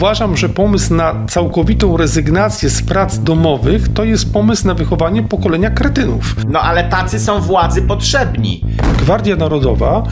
[0.00, 5.70] uważam, że pomysł na całkowitą rezygnację z prac domowych to jest pomysł na wychowanie pokolenia
[5.70, 6.36] kretynów.
[6.48, 8.64] No ale tacy są władzy potrzebni.
[8.98, 10.02] Gwardia Narodowa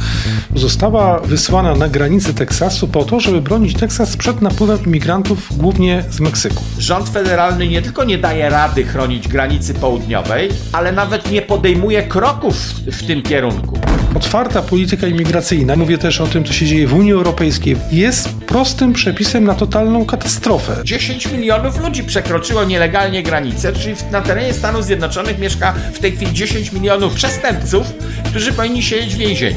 [0.54, 6.20] została wysłana na granicę Teksasu po to, żeby bronić Teksas przed napływem imigrantów, głównie z
[6.20, 6.62] Meksyku.
[6.79, 12.57] Rząd federalny nie tylko nie daje rady chronić granicy południowej, ale nawet nie podejmuje kroków
[12.86, 13.79] w tym kierunku.
[14.14, 18.93] Otwarta polityka imigracyjna, mówię też o tym, co się dzieje w Unii Europejskiej, jest prostym
[18.93, 20.77] przepisem na totalną katastrofę.
[20.85, 26.32] 10 milionów ludzi przekroczyło nielegalnie granicę, czyli na terenie Stanów Zjednoczonych mieszka w tej chwili
[26.32, 27.86] 10 milionów przestępców,
[28.25, 29.57] którzy powinni siedzieć w więzieniu.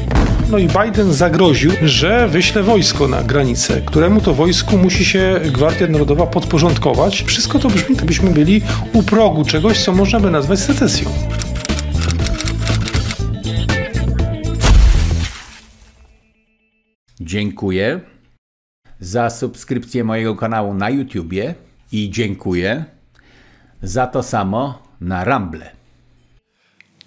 [0.50, 5.86] No i Biden zagroził, że wyśle wojsko na granicę, któremu to wojsku musi się Gwardia
[5.86, 7.22] Narodowa podporządkować.
[7.22, 11.10] Wszystko to brzmi, tak byśmy byli u progu czegoś, co można by nazwać secesją.
[17.20, 18.11] Dziękuję
[19.02, 21.54] za subskrypcję mojego kanału na YouTubie
[21.92, 22.84] i dziękuję
[23.82, 25.70] za to samo na Rumble.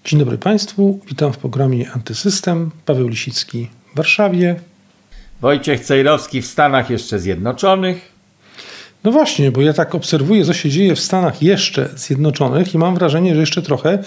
[0.05, 2.72] Dzień dobry Państwu, witam w programie Antysystem.
[2.86, 4.59] Paweł Lisicki w Warszawie.
[5.42, 8.14] Wojciech Cejrowski w Stanach jeszcze Zjednoczonych.
[9.06, 12.95] No właśnie, bo ja tak obserwuję, co się dzieje w Stanach jeszcze Zjednoczonych i mam
[12.95, 14.00] wrażenie, że jeszcze trochę.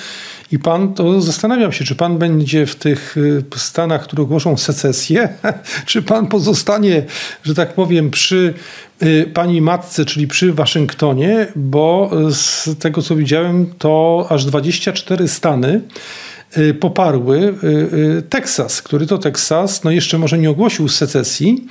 [0.52, 5.28] I pan, to zastanawiam się, czy pan będzie w tych y, Stanach, które ogłoszą secesję,
[5.86, 7.04] czy pan pozostanie,
[7.42, 8.54] że tak powiem, przy
[9.02, 15.80] y, pani matce, czyli przy Waszyngtonie, bo z tego co widziałem, to aż 24 Stany
[16.58, 17.54] y, poparły
[18.28, 21.66] Teksas, który to Teksas, no jeszcze może nie ogłosił secesji,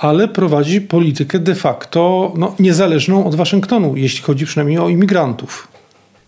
[0.00, 5.68] ale prowadzi politykę de facto no, niezależną od Waszyngtonu, jeśli chodzi przynajmniej o imigrantów.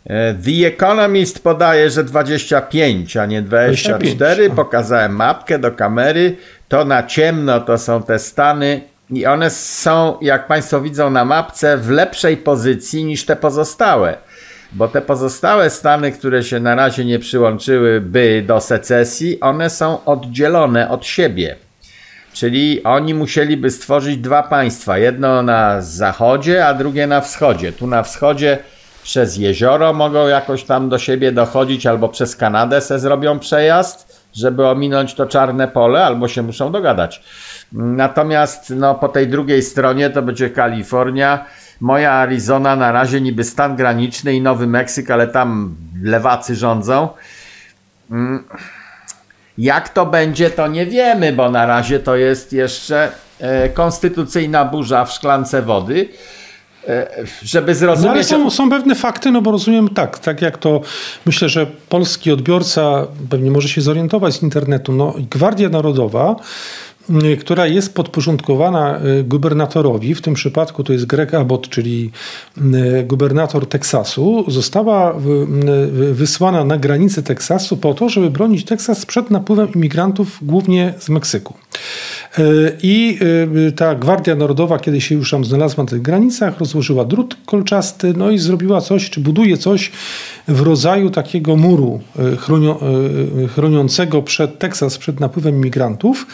[0.06, 4.16] E, The Economist podaje, że 25, a nie 24.
[4.16, 4.56] 25.
[4.56, 6.36] Pokazałem mapkę do kamery.
[6.68, 11.78] To na ciemno to są te stany i one są, jak Państwo widzą na mapce,
[11.78, 14.16] w lepszej pozycji niż te pozostałe.
[14.72, 20.90] Bo te pozostałe stany, które się na razie nie przyłączyłyby do secesji, one są oddzielone
[20.90, 21.56] od siebie.
[22.32, 24.98] Czyli oni musieliby stworzyć dwa państwa.
[24.98, 27.72] Jedno na zachodzie, a drugie na wschodzie.
[27.72, 28.58] Tu na wschodzie
[29.02, 34.66] przez jezioro mogą jakoś tam do siebie dochodzić, albo przez Kanadę se zrobią przejazd, żeby
[34.66, 37.22] ominąć to czarne pole, albo się muszą dogadać.
[37.72, 41.44] Natomiast no, po tej drugiej stronie to będzie Kalifornia.
[41.80, 47.08] Moja Arizona na razie niby stan graniczny i Nowy Meksyk, ale tam lewacy rządzą.
[48.10, 48.44] Mm
[49.58, 55.04] jak to będzie, to nie wiemy, bo na razie to jest jeszcze e, konstytucyjna burza
[55.04, 56.08] w szklance wody
[56.88, 57.06] e,
[57.42, 58.06] żeby zrozumieć.
[58.06, 60.80] No ale są, są pewne fakty, no bo rozumiem tak, tak jak to
[61.26, 64.92] myślę, że polski odbiorca pewnie może się zorientować z internetu.
[64.92, 66.36] No, Gwardia Narodowa
[67.40, 72.10] która jest podporządkowana y, gubernatorowi, w tym przypadku to jest Greg Abbott, czyli
[72.58, 75.14] y, gubernator Teksasu, została
[76.12, 81.54] wysłana na granicę Teksasu po to, żeby bronić Teksas przed napływem imigrantów, głównie z Meksyku.
[82.82, 83.18] I
[83.76, 88.30] ta Gwardia Narodowa, kiedy się już tam znalazła na tych granicach, rozłożyła drut kolczasty, no
[88.30, 89.92] i zrobiła coś, czy buduje coś
[90.48, 92.00] w rodzaju takiego muru
[93.54, 96.26] chroniącego przed Teksas przed napływem imigrantów.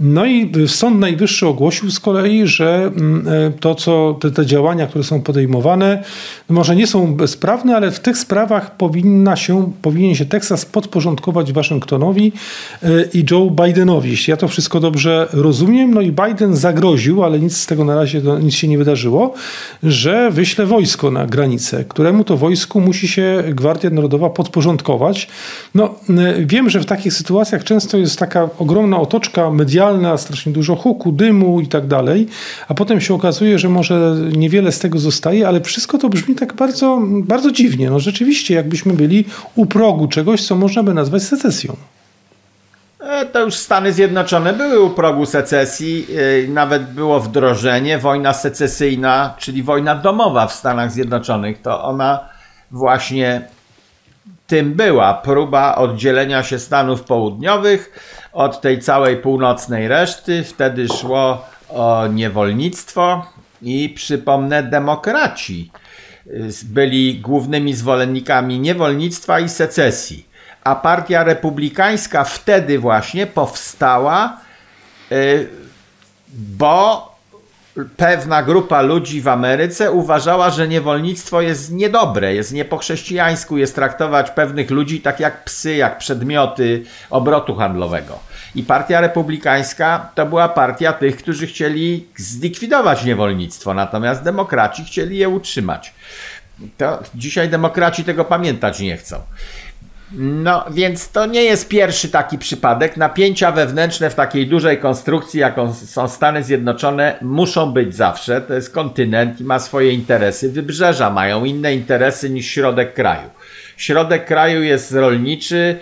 [0.00, 4.86] No i Sąd Najwyższy ogłosił z kolei, że mm, e, to, co te, te, działania,
[4.86, 6.02] które są podejmowane,
[6.48, 12.32] może nie są bezprawne, ale w tych sprawach powinna się, powinien się Teksas podporządkować Waszyngtonowi
[12.82, 14.10] e, i Joe Bidenowi.
[14.10, 17.94] Jeśli ja to wszystko dobrze rozumiem, no i Biden zagroził, ale nic z tego na
[17.94, 19.34] razie nic się nie wydarzyło,
[19.82, 25.28] że wyśle wojsko na granicę, któremu to wojsku musi się Gwardia Narodowa podporządkować.
[25.74, 30.76] No, e, wiem, że w takich sytuacjach często jest taka ogromna otoczka medialna, strasznie dużo
[30.76, 32.26] huku, dymu i tak dalej,
[32.68, 36.54] a potem się okazuje, że może niewiele z tego zostaje, ale wszystko to brzmi tak
[36.54, 37.90] bardzo, bardzo dziwnie.
[37.90, 39.24] No rzeczywiście, jakbyśmy byli
[39.54, 41.76] u progu czegoś, co można by nazwać secesją.
[43.00, 46.06] E, to już Stany Zjednoczone były u progu secesji,
[46.44, 51.62] e, nawet było wdrożenie, wojna secesyjna, czyli wojna domowa w Stanach Zjednoczonych.
[51.62, 52.28] To ona
[52.70, 53.42] właśnie
[54.46, 58.00] tym była próba oddzielenia się Stanów Południowych
[58.32, 60.44] od tej całej północnej reszty.
[60.44, 63.26] Wtedy szło o niewolnictwo
[63.62, 65.70] i przypomnę, demokraci
[66.64, 70.29] byli głównymi zwolennikami niewolnictwa i secesji.
[70.64, 74.36] A partia republikańska wtedy właśnie powstała,
[75.12, 75.48] y,
[76.28, 77.10] bo
[77.96, 83.74] pewna grupa ludzi w Ameryce uważała, że niewolnictwo jest niedobre, jest nie po chrześcijańsku, jest
[83.74, 88.18] traktować pewnych ludzi tak jak psy, jak przedmioty obrotu handlowego.
[88.54, 95.28] I partia republikańska to była partia tych, którzy chcieli zlikwidować niewolnictwo, natomiast demokraci chcieli je
[95.28, 95.94] utrzymać.
[96.76, 99.22] To dzisiaj demokraci tego pamiętać nie chcą.
[100.12, 102.96] No, więc to nie jest pierwszy taki przypadek.
[102.96, 108.40] Napięcia wewnętrzne w takiej dużej konstrukcji, jaką są Stany Zjednoczone, muszą być zawsze.
[108.40, 110.52] To jest kontynent i ma swoje interesy.
[110.52, 113.30] Wybrzeża mają inne interesy niż środek kraju.
[113.76, 115.78] Środek kraju jest rolniczy,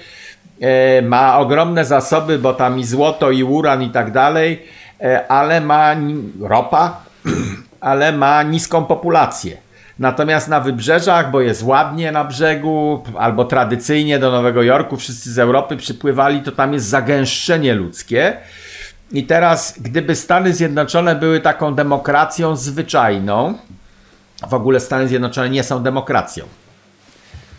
[0.61, 4.63] e, ma ogromne zasoby, bo tam i złoto, i uran, i tak dalej,
[5.01, 5.97] e, ale ma
[6.41, 7.01] ropa,
[7.81, 9.68] ale ma niską populację.
[9.99, 15.39] Natomiast na wybrzeżach, bo jest ładnie na brzegu, albo tradycyjnie do Nowego Jorku wszyscy z
[15.39, 18.37] Europy przypływali, to tam jest zagęszczenie ludzkie.
[19.13, 23.55] I teraz, gdyby Stany Zjednoczone były taką demokracją zwyczajną,
[24.49, 26.45] w ogóle Stany Zjednoczone nie są demokracją.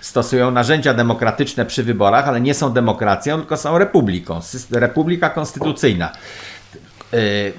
[0.01, 4.39] Stosują narzędzia demokratyczne przy wyborach, ale nie są demokracją, tylko są republiką.
[4.71, 6.11] Republika konstytucyjna.
[7.13, 7.53] Y,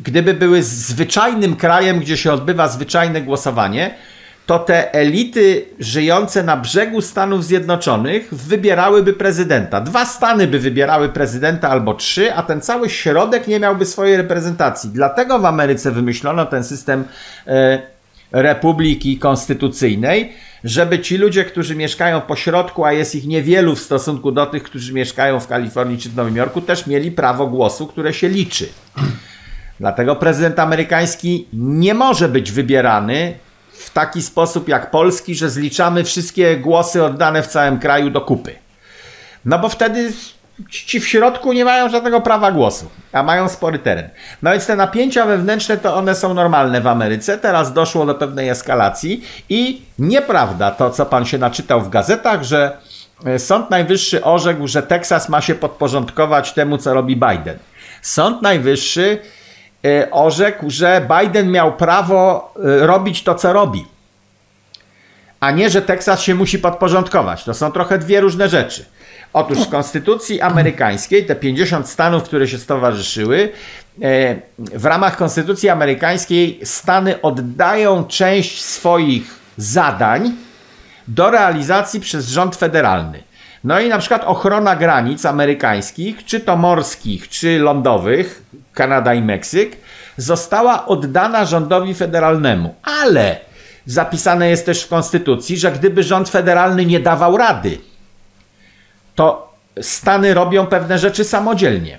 [0.00, 3.94] gdyby były zwyczajnym krajem, gdzie się odbywa zwyczajne głosowanie,
[4.46, 9.80] to te elity żyjące na brzegu Stanów Zjednoczonych wybierałyby prezydenta.
[9.80, 14.90] Dwa stany by wybierały prezydenta albo trzy, a ten cały środek nie miałby swojej reprezentacji.
[14.90, 17.04] Dlatego w Ameryce wymyślono ten system
[17.46, 17.82] e,
[18.32, 20.32] republiki konstytucyjnej,
[20.64, 24.62] żeby ci ludzie, którzy mieszkają po środku, a jest ich niewielu w stosunku do tych,
[24.62, 28.68] którzy mieszkają w Kalifornii czy w Nowym Jorku, też mieli prawo głosu, które się liczy.
[29.80, 33.34] Dlatego prezydent amerykański nie może być wybierany
[33.94, 38.54] taki sposób jak polski, że zliczamy wszystkie głosy oddane w całym kraju do kupy.
[39.44, 40.12] No bo wtedy
[40.70, 44.08] ci w środku nie mają żadnego prawa głosu, a mają spory teren.
[44.42, 47.38] No więc te napięcia wewnętrzne to one są normalne w Ameryce.
[47.38, 52.76] Teraz doszło do pewnej eskalacji i nieprawda to, co pan się naczytał w gazetach, że
[53.26, 57.58] e, Sąd Najwyższy orzekł, że Teksas ma się podporządkować temu, co robi Biden.
[58.02, 59.18] Sąd Najwyższy
[60.10, 63.84] orzekł, że Biden miał prawo e, robić to, co robi,
[65.40, 67.44] a nie, że Teksas się musi podporządkować.
[67.44, 68.84] To są trochę dwie różne rzeczy.
[69.32, 73.52] Otóż w Konstytucji Amerykańskiej, te 50 stanów, które się stowarzyszyły,
[74.02, 80.32] e, w ramach Konstytucji Amerykańskiej Stany oddają część swoich zadań
[81.08, 83.23] do realizacji przez rząd federalny.
[83.64, 88.42] No i na przykład ochrona granic amerykańskich, czy to morskich, czy lądowych,
[88.74, 89.76] Kanada i Meksyk,
[90.16, 92.74] została oddana rządowi federalnemu.
[92.82, 93.36] Ale
[93.86, 97.78] zapisane jest też w Konstytucji, że gdyby rząd federalny nie dawał rady,
[99.14, 101.98] to Stany robią pewne rzeczy samodzielnie.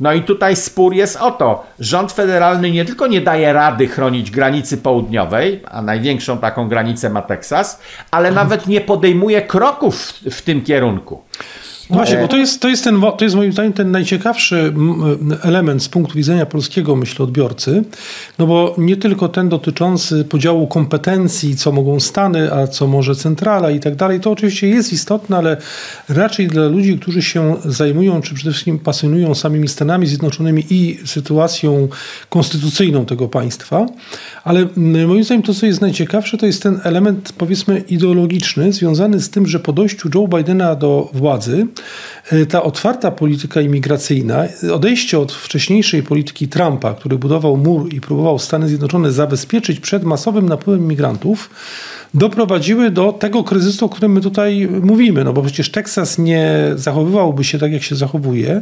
[0.00, 4.30] No i tutaj spór jest o to, rząd federalny nie tylko nie daje rady chronić
[4.30, 10.42] granicy południowej, a największą taką granicę ma Teksas, ale nawet nie podejmuje kroków w, w
[10.42, 11.22] tym kierunku.
[11.90, 14.74] No właśnie, bo to jest, to, jest ten, to jest moim zdaniem ten najciekawszy
[15.42, 17.84] element z punktu widzenia polskiego, myślę, odbiorcy,
[18.38, 23.70] no bo nie tylko ten dotyczący podziału kompetencji, co mogą Stany, a co może centrala
[23.70, 25.56] i tak dalej, to oczywiście jest istotne, ale
[26.08, 31.88] raczej dla ludzi, którzy się zajmują, czy przede wszystkim pasjonują samymi Stanami Zjednoczonymi i sytuacją
[32.28, 33.86] konstytucyjną tego państwa,
[34.44, 34.66] ale
[35.06, 39.46] moim zdaniem to, co jest najciekawsze, to jest ten element, powiedzmy, ideologiczny, związany z tym,
[39.46, 41.66] że po dojściu Joe Bidena do władzy,
[42.48, 44.44] ta otwarta polityka imigracyjna,
[44.74, 50.48] odejście od wcześniejszej polityki Trumpa, który budował mur i próbował Stany Zjednoczone zabezpieczyć przed masowym
[50.48, 51.50] napływem migrantów,
[52.14, 55.24] doprowadziły do tego kryzysu, o którym my tutaj mówimy.
[55.24, 58.60] No bo przecież Teksas nie zachowywałby się tak, jak się zachowuje,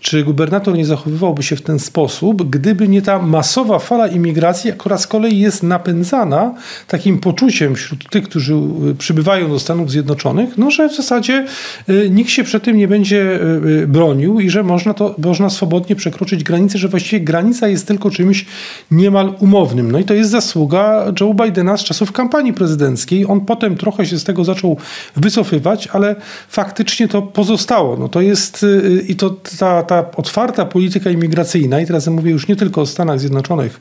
[0.00, 4.98] czy gubernator nie zachowywałby się w ten sposób, gdyby nie ta masowa fala imigracji, która
[4.98, 6.54] z kolei jest napędzana
[6.86, 8.54] takim poczuciem wśród tych, którzy
[8.90, 11.46] y, przybywają do Stanów Zjednoczonych, no że w zasadzie
[11.88, 13.40] y, nikt się przed tym nie będzie
[13.82, 18.10] y, bronił i że można, to, można swobodnie przekroczyć granicę, że właściwie granica jest tylko
[18.10, 18.46] czymś
[18.90, 19.92] niemal umownym.
[19.92, 23.26] No i to jest zasługa Joe Bidena z czasów kampanii prezydenckiej prezydenckiej.
[23.26, 24.76] On potem trochę się z tego zaczął
[25.16, 26.16] wycofywać, ale
[26.48, 27.96] faktycznie to pozostało.
[27.96, 32.48] No to jest y, i to ta, ta otwarta polityka imigracyjna, i teraz mówię już
[32.48, 33.80] nie tylko o Stanach Zjednoczonych,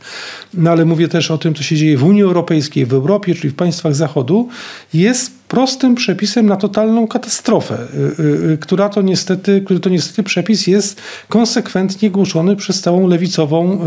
[0.53, 3.49] no ale mówię też o tym, co się dzieje w Unii Europejskiej, w Europie, czyli
[3.49, 4.49] w państwach Zachodu,
[4.93, 7.77] jest prostym przepisem na totalną katastrofę,
[8.19, 13.85] y, y, która to niestety, który to niestety przepis jest konsekwentnie głoszony przez całą lewicową,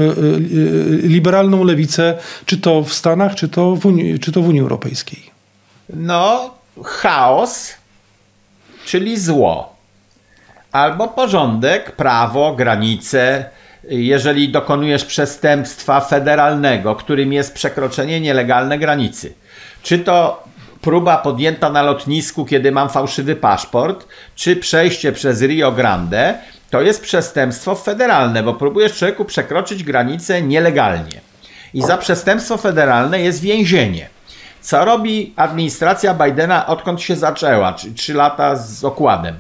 [1.03, 5.23] liberalną lewicę, czy to w Stanach, czy to w Unii, czy to w Unii Europejskiej.
[5.95, 6.55] No,
[6.85, 7.71] chaos,
[8.85, 9.77] czyli zło.
[10.73, 13.45] Albo porządek, prawo, granice,
[13.89, 19.35] jeżeli dokonujesz przestępstwa federalnego, którym jest przekroczenie nielegalne granicy.
[19.83, 20.42] Czy to
[20.83, 26.39] próba podjęta na lotnisku, kiedy mam fałszywy paszport, czy przejście przez Rio Grande,
[26.71, 31.21] to jest przestępstwo federalne, bo próbujesz człowieku przekroczyć granicę nielegalnie.
[31.75, 34.09] I za przestępstwo federalne jest więzienie.
[34.61, 39.39] Co robi administracja Bidena, odkąd się zaczęła, czyli 3 lata z okładem?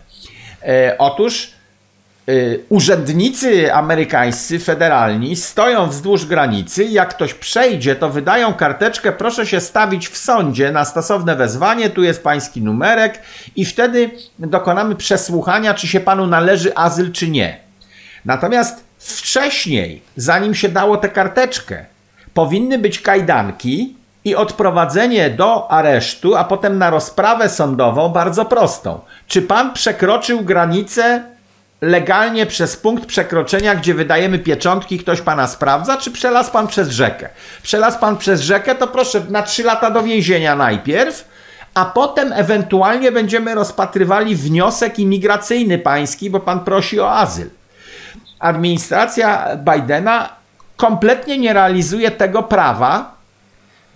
[0.62, 1.50] E, otóż
[2.68, 6.84] urzędnicy amerykańscy, federalni, stoją wzdłuż granicy.
[6.84, 12.02] Jak ktoś przejdzie, to wydają karteczkę, proszę się stawić w sądzie na stosowne wezwanie, tu
[12.02, 13.22] jest pański numerek,
[13.56, 17.58] i wtedy dokonamy przesłuchania, czy się panu należy azyl, czy nie.
[18.24, 21.84] Natomiast wcześniej, zanim się dało tę karteczkę,
[22.34, 29.00] powinny być kajdanki i odprowadzenie do aresztu, a potem na rozprawę sądową bardzo prostą.
[29.26, 31.31] Czy pan przekroczył granicę
[31.82, 37.28] legalnie przez punkt przekroczenia, gdzie wydajemy pieczątki, ktoś pana sprawdza, czy przelazł pan przez rzekę?
[37.62, 41.28] Przelazł pan przez rzekę, to proszę na 3 lata do więzienia najpierw,
[41.74, 47.50] a potem ewentualnie będziemy rozpatrywali wniosek imigracyjny pański, bo pan prosi o azyl.
[48.38, 50.28] Administracja Bidena
[50.76, 53.11] kompletnie nie realizuje tego prawa,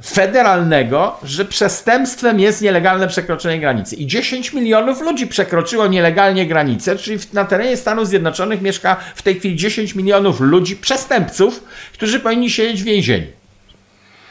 [0.04, 3.96] federalnego, że przestępstwem jest nielegalne przekroczenie granicy.
[3.96, 9.34] I 10 milionów ludzi przekroczyło nielegalnie granicę, czyli na terenie Stanów Zjednoczonych mieszka w tej
[9.34, 13.26] chwili 10 milionów ludzi, przestępców, którzy powinni siedzieć w więzieniu.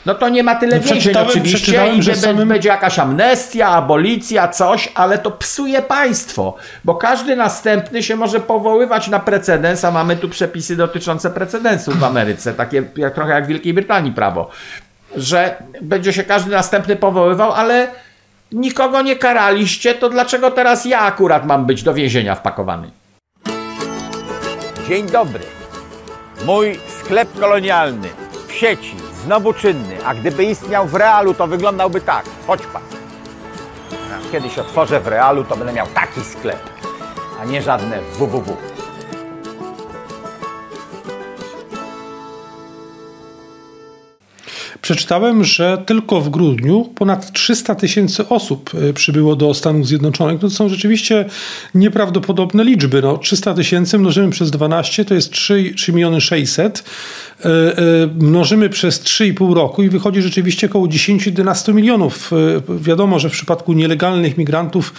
[0.06, 2.48] No to nie ma tyle no, więzień oczywiście i że samym...
[2.48, 9.08] będzie jakaś amnestia, abolicja, coś, ale to psuje państwo, bo każdy następny się może powoływać
[9.08, 12.84] na precedens, a mamy tu przepisy dotyczące precedensów w Ameryce, takie
[13.16, 14.50] trochę jak w Wielkiej Brytanii prawo
[15.16, 17.88] że będzie się każdy następny powoływał, ale
[18.52, 22.92] nikogo nie karaliście, to dlaczego teraz ja akurat mam być do więzienia wpakowany?
[24.88, 25.44] Dzień dobry.
[26.46, 28.10] Mój sklep kolonialny
[28.48, 32.26] w sieci, znowu czynny, a gdyby istniał w realu, to wyglądał tak.
[32.48, 32.82] Chodź pan.
[34.32, 36.60] Kiedyś otworzę w realu, to będę miał taki sklep,
[37.42, 38.75] a nie żadne www.
[44.86, 50.40] Przeczytałem, że tylko w grudniu ponad 300 tysięcy osób e, przybyło do Stanów Zjednoczonych.
[50.40, 51.26] To są rzeczywiście
[51.76, 53.02] nieprawdopodobne liczby.
[53.02, 56.84] No, 300 tysięcy mnożymy przez 12 to jest 3, 3 miliony 600.
[57.46, 62.32] E, e, mnożymy przez 3,5 roku i wychodzi rzeczywiście około 10-11 milionów.
[62.70, 64.94] Wiadomo, że w przypadku nielegalnych migrantów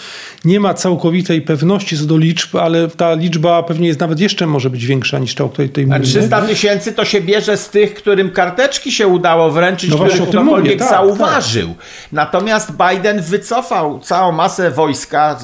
[0.44, 4.70] nie ma całkowitej pewności co do liczb, ale ta liczba pewnie jest nawet jeszcze może
[4.70, 6.04] być większa niż ta, o której tutaj mówimy.
[6.04, 10.26] 300 tysięcy to się bierze z tych, którym karteczki się udało wręcz wręczyć, no który
[10.26, 11.68] ktokolwiek tak, zauważył.
[11.68, 11.86] Tak.
[12.12, 15.38] Natomiast Biden wycofał całą masę wojska,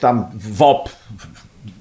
[0.00, 0.88] tam WOP,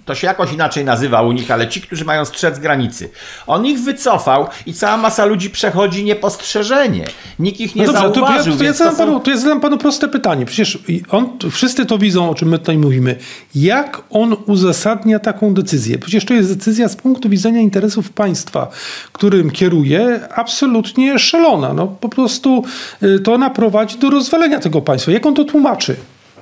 [0.08, 3.10] to się jakoś inaczej nazywa u nich, ale ci, którzy mają strzec granicy.
[3.48, 7.06] On ich wycofał i cała masa ludzi przechodzi niepostrzeżenie.
[7.40, 8.54] Nikt ich nie no dobrze, zauważył.
[8.54, 9.06] To, to, ja zadam są...
[9.06, 10.46] panu, to ja zadam panu proste pytanie.
[10.46, 13.16] Przecież on, wszyscy to widzą, o czym my tutaj mówimy.
[13.56, 15.98] Jak on uzasadnia taką decyzję?
[15.98, 18.68] Przecież to jest decyzja z punktu widzenia interesów państwa,
[19.12, 21.74] którym kieruje, absolutnie szalona.
[21.74, 22.64] No, po prostu
[23.04, 25.12] y, to ona prowadzi do rozwalenia tego państwa.
[25.12, 25.96] Jak on to tłumaczy?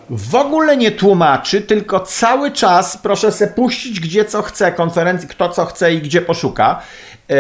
[0.10, 5.50] W ogóle nie tłumaczy, tylko cały czas proszę se puścić gdzie co chce, konferencji, kto
[5.50, 6.82] co chce i gdzie poszuka.
[7.30, 7.36] E,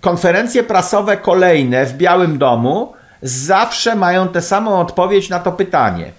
[0.00, 2.92] konferencje prasowe kolejne w Białym Domu
[3.22, 6.12] zawsze mają tę samą odpowiedź na to pytanie.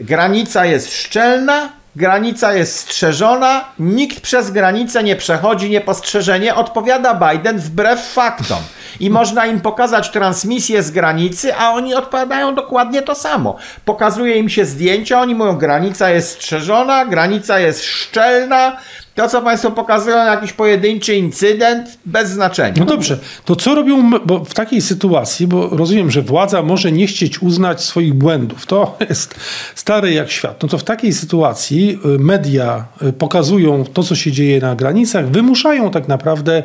[0.00, 8.00] Granica jest szczelna, granica jest strzeżona, nikt przez granicę nie przechodzi niepostrzeżenie, odpowiada Biden wbrew
[8.00, 8.58] faktom
[9.00, 13.56] i można im pokazać transmisję z granicy, a oni odpowiadają dokładnie to samo.
[13.84, 18.76] Pokazuje im się zdjęcia, oni mówią, granica jest strzeżona, granica jest szczelna,
[19.14, 22.74] to, co Państwo pokazują, jakiś pojedynczy incydent, bez znaczenia.
[22.78, 27.06] No dobrze, to co robią bo w takiej sytuacji, bo rozumiem, że władza może nie
[27.06, 28.66] chcieć uznać swoich błędów.
[28.66, 29.34] To jest
[29.74, 30.62] stare jak świat.
[30.62, 35.28] No to w takiej sytuacji y, media y, pokazują to, co się dzieje na granicach,
[35.28, 36.62] wymuszają tak naprawdę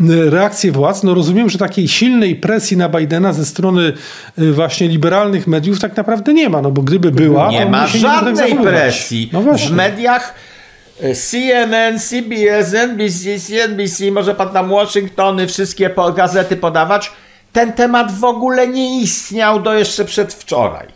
[0.00, 1.02] y, reakcję władz.
[1.02, 3.92] No rozumiem, że takiej silnej presji na Bidena ze strony
[4.52, 7.50] właśnie liberalnych mediów tak naprawdę nie ma, no bo gdyby była...
[7.50, 9.30] Nie ma tak żadnej tak presji.
[9.32, 10.34] No w mediach
[11.00, 17.12] CNN, CBS, NBC, CNBC, może pan tam Washingtony, wszystkie gazety podawać.
[17.52, 20.86] Ten temat w ogóle nie istniał do jeszcze przedwczoraj.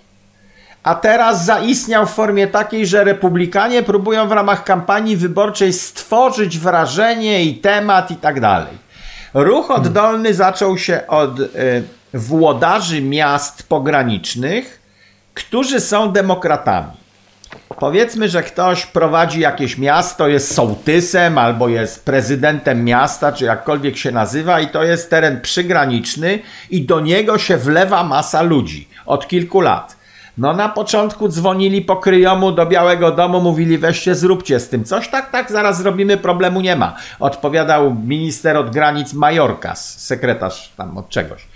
[0.83, 7.45] A teraz zaistniał w formie takiej, że republikanie próbują w ramach kampanii wyborczej stworzyć wrażenie
[7.45, 8.79] i temat i tak dalej.
[9.35, 11.47] Ruch oddolny zaczął się od y,
[12.15, 14.81] włodarzy miast pogranicznych,
[15.35, 16.93] którzy są demokratami.
[17.79, 24.13] Powiedzmy, że ktoś prowadzi jakieś miasto, jest sołtysem albo jest prezydentem miasta, czy jakkolwiek się
[24.13, 26.39] nazywa, i to jest teren przygraniczny,
[26.71, 30.01] i do niego się wlewa masa ludzi od kilku lat.
[30.39, 35.09] No na początku dzwonili po kryjomu do Białego Domu, mówili weźcie zróbcie z tym coś,
[35.09, 36.97] tak, tak, zaraz zrobimy, problemu nie ma.
[37.21, 41.47] Odpowiadał minister od granic Majorkas, sekretarz tam od czegoś.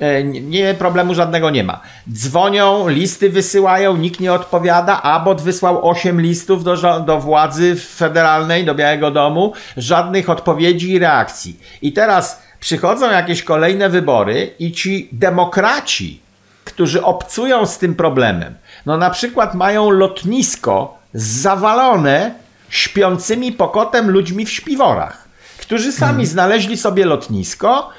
[0.00, 1.80] E, nie, problemu żadnego nie ma.
[2.12, 5.02] Dzwonią, listy wysyłają, nikt nie odpowiada.
[5.02, 9.52] Abbott wysłał 8 listów do, do władzy federalnej, do Białego Domu.
[9.76, 11.60] Żadnych odpowiedzi i reakcji.
[11.82, 16.20] I teraz przychodzą jakieś kolejne wybory i ci demokraci,
[16.64, 18.54] którzy obcują z tym problemem,
[18.86, 22.34] no na przykład mają lotnisko zawalone
[22.68, 25.28] śpiącymi pokotem ludźmi w śpiworach,
[25.58, 26.26] którzy sami hmm.
[26.26, 27.90] znaleźli sobie lotnisko,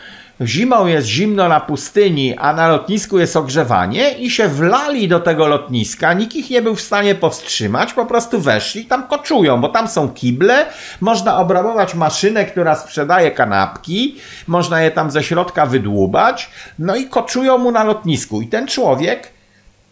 [0.41, 5.47] Zimą jest zimno na pustyni, a na lotnisku jest ogrzewanie i się wlali do tego
[5.47, 6.13] lotniska.
[6.13, 10.09] Nikt ich nie był w stanie powstrzymać, po prostu weszli, tam koczują, bo tam są
[10.09, 10.65] kible,
[11.01, 14.15] można obrabować maszynę, która sprzedaje kanapki,
[14.47, 18.41] można je tam ze środka wydłubać, no i koczują mu na lotnisku.
[18.41, 19.31] I ten człowiek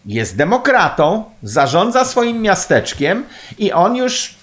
[0.06, 3.24] jest demokratą, zarządza swoim miasteczkiem
[3.60, 4.37] i on już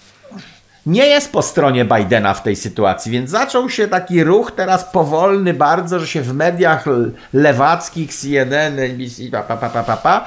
[0.86, 5.54] nie jest po stronie Bidena w tej sytuacji, więc zaczął się taki ruch teraz powolny
[5.54, 6.84] bardzo, że się w mediach
[7.32, 10.26] lewackich, CNN, NBC, pa, pa, pa, pa, pa, pa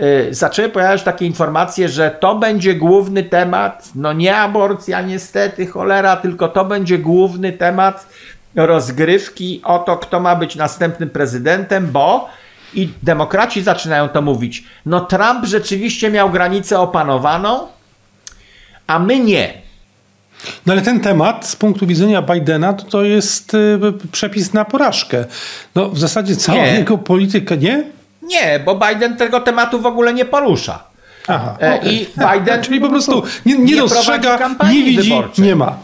[0.00, 6.16] yy, zaczęły pojawiać takie informacje, że to będzie główny temat, no nie aborcja niestety, cholera,
[6.16, 8.06] tylko to będzie główny temat
[8.54, 12.28] rozgrywki o to, kto ma być następnym prezydentem, bo
[12.74, 17.68] i demokraci zaczynają to mówić, no Trump rzeczywiście miał granicę opanowaną,
[18.86, 19.65] a my nie.
[20.66, 23.78] No ale ten temat z punktu widzenia Bidena to, to jest y,
[24.12, 25.24] przepis na porażkę.
[25.74, 26.74] No w zasadzie cała nie.
[26.74, 27.84] jego polityka, nie?
[28.22, 30.84] Nie, bo Biden tego tematu w ogóle nie porusza.
[31.28, 31.92] Aha, e, okay.
[31.92, 35.44] I Biden czyli po prostu nie, nie, nie dostrzega, nie widzi, wyborczej.
[35.44, 35.76] nie ma.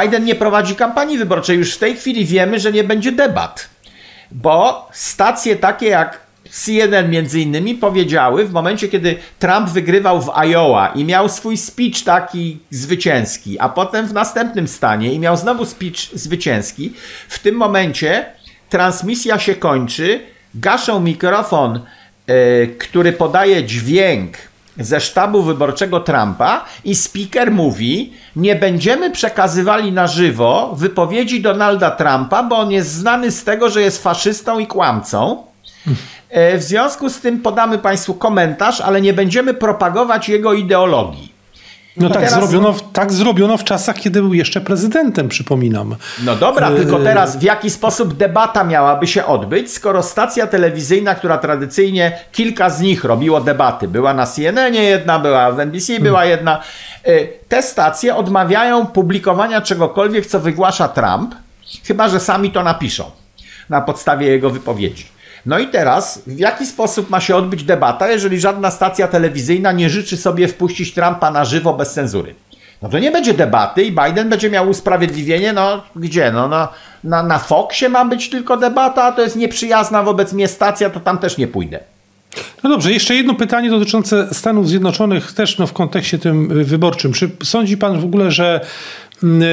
[0.00, 1.58] Biden nie prowadzi kampanii wyborczej.
[1.58, 3.68] Już w tej chwili wiemy, że nie będzie debat.
[4.30, 6.25] Bo stacje takie jak
[6.64, 12.04] CNN między innymi powiedziały w momencie, kiedy Trump wygrywał w Iowa i miał swój speech
[12.04, 16.92] taki zwycięski, a potem w następnym stanie i miał znowu speech zwycięski,
[17.28, 18.26] w tym momencie
[18.68, 20.20] transmisja się kończy,
[20.54, 21.80] gaszą mikrofon,
[22.28, 22.34] yy,
[22.78, 24.36] który podaje dźwięk
[24.78, 32.42] ze sztabu wyborczego Trumpa i speaker mówi: Nie będziemy przekazywali na żywo wypowiedzi Donalda Trumpa,
[32.42, 35.46] bo on jest znany z tego, że jest faszystą i kłamcą.
[36.30, 41.36] E, w związku z tym podamy Państwu komentarz, ale nie będziemy propagować jego ideologii.
[41.96, 42.34] No tak, teraz...
[42.34, 45.96] zrobiono, tak zrobiono w czasach, kiedy był jeszcze prezydentem, przypominam.
[46.24, 46.76] No dobra, e...
[46.76, 52.70] tylko teraz w jaki sposób debata miałaby się odbyć, skoro stacja telewizyjna, która tradycyjnie kilka
[52.70, 56.02] z nich robiło debaty, była na CNN jedna, była w NBC, hmm.
[56.02, 56.60] była jedna,
[57.04, 61.34] e, te stacje odmawiają publikowania czegokolwiek, co wygłasza Trump,
[61.84, 63.10] chyba że sami to napiszą
[63.68, 65.15] na podstawie jego wypowiedzi.
[65.46, 69.90] No i teraz, w jaki sposób ma się odbyć debata, jeżeli żadna stacja telewizyjna nie
[69.90, 72.34] życzy sobie wpuścić Trumpa na żywo bez cenzury?
[72.82, 76.32] No to nie będzie debaty i Biden będzie miał usprawiedliwienie, no gdzie?
[76.32, 76.68] No, no
[77.04, 81.00] na, na Foxie ma być tylko debata, a to jest nieprzyjazna wobec mnie stacja, to
[81.00, 81.80] tam też nie pójdę.
[82.62, 87.12] No dobrze, jeszcze jedno pytanie dotyczące Stanów Zjednoczonych, też no w kontekście tym wyborczym.
[87.12, 88.60] Czy sądzi pan w ogóle, że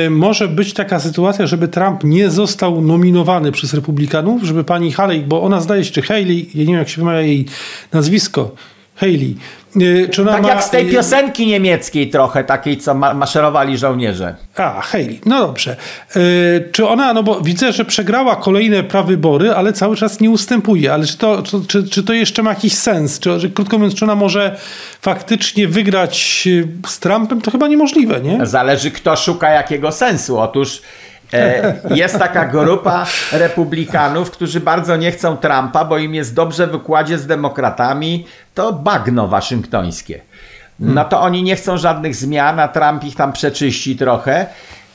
[0.10, 5.44] może być taka sytuacja, żeby Trump nie został nominowany przez republikanów, żeby pani Haley, bo
[5.44, 7.46] ona zdaje się, czy Haley, ja nie wiem jak się wymawia jej
[7.94, 8.56] nazwisko,
[8.96, 9.36] Haley.
[9.82, 10.50] Y, czy tak ma...
[10.50, 14.36] jak z tej piosenki niemieckiej trochę, takiej, co ma maszerowali żołnierze.
[14.58, 15.76] A, Haley, no dobrze.
[16.16, 20.94] Y, czy ona, no bo widzę, że przegrała kolejne prawybory, ale cały czas nie ustępuje.
[20.94, 23.20] Ale czy to, czy, czy to jeszcze ma jakiś sens?
[23.20, 24.58] Czy, czy, krótko mówiąc, czy ona może
[25.02, 27.42] faktycznie wygrać y, z Trumpem?
[27.42, 28.46] To chyba niemożliwe, nie?
[28.46, 30.40] Zależy kto szuka jakiego sensu.
[30.40, 30.82] Otóż
[31.90, 37.18] jest taka grupa republikanów, którzy bardzo nie chcą Trumpa, bo im jest dobrze w układzie
[37.18, 38.26] z demokratami.
[38.54, 40.22] To bagno waszyngtońskie.
[40.80, 44.46] No to oni nie chcą żadnych zmian, a Trump ich tam przeczyści trochę.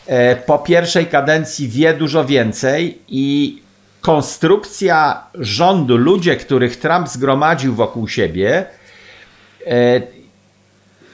[0.07, 3.59] E, po pierwszej kadencji wie dużo więcej i
[4.01, 8.67] konstrukcja rządu, ludzie, których Trump zgromadził wokół siebie,
[9.67, 10.01] e,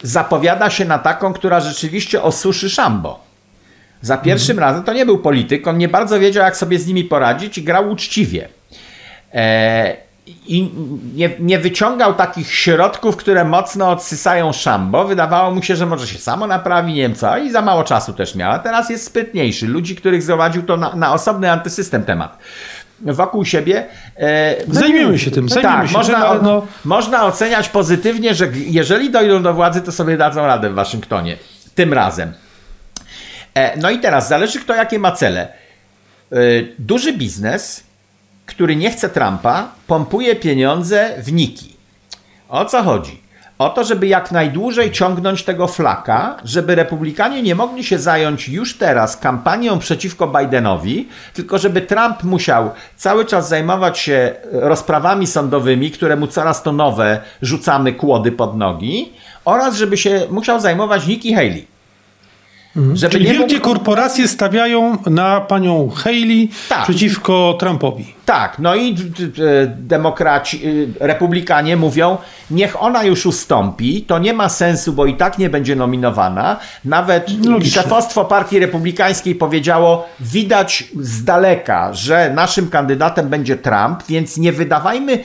[0.03, 3.24] zapowiada się na taką, która rzeczywiście osuszy szambo.
[4.05, 7.05] Za pierwszym razem to nie był polityk, on nie bardzo wiedział, jak sobie z nimi
[7.05, 8.49] poradzić i grał uczciwie.
[9.35, 9.97] E,
[10.47, 10.71] I
[11.15, 15.05] nie, nie, wyciągał takich środków, które mocno odsysają szambo.
[15.05, 18.13] Wydawało mu się, że może się samo naprawi, nie wiem co, i za mało czasu
[18.13, 18.53] też miał.
[18.53, 19.67] A teraz jest sprytniejszy.
[19.67, 22.39] Ludzi, których zgromadził to na, na osobny antysystem temat.
[23.01, 23.87] wokół siebie.
[24.69, 26.67] No zajmiemy się tym, zajmiemy tak, się można, tym, ale no...
[26.85, 31.37] można oceniać pozytywnie, że jeżeli dojdą do władzy, to sobie dadzą radę w Waszyngtonie.
[31.75, 32.33] Tym razem.
[33.77, 35.49] No i teraz zależy kto jakie ma cele.
[36.79, 37.85] Duży biznes,
[38.47, 41.77] który nie chce Trumpa, pompuje pieniądze w niki.
[42.49, 43.25] O co chodzi?
[43.59, 48.79] o to, żeby jak najdłużej ciągnąć tego flaka, żeby republikanie nie mogli się zająć już
[48.79, 56.17] teraz kampanią przeciwko Bidenowi, tylko żeby Trump musiał cały czas zajmować się rozprawami sądowymi, które
[56.17, 59.13] mu coraz to nowe rzucamy kłody pod nogi,
[59.45, 61.74] oraz żeby się musiał zajmować Nikki Haley.
[62.77, 62.97] Mhm.
[62.97, 63.65] Żeby Czyli wielkie mógł...
[63.65, 66.83] korporacje stawiają na panią Haley tak.
[66.85, 68.15] przeciwko Trumpowi.
[68.25, 68.97] Tak, no i
[69.69, 72.19] demokraci, y, republikanie mówią,
[72.51, 76.57] niech ona już ustąpi, to nie ma sensu, bo i tak nie będzie nominowana.
[76.85, 77.83] Nawet Logiczne.
[77.83, 85.19] szefostwo partii republikańskiej powiedziało, widać z daleka, że naszym kandydatem będzie Trump, więc nie wydawajmy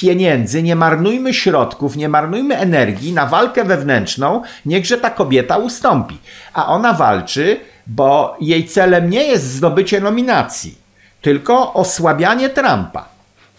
[0.00, 6.18] pieniędzy, nie marnujmy środków, nie marnujmy energii na walkę wewnętrzną, niechże ta kobieta ustąpi.
[6.52, 10.78] A ona walczy, bo jej celem nie jest zdobycie nominacji,
[11.22, 13.09] tylko osłabianie Trumpa.